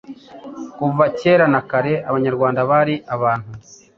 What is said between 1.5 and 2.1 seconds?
na kare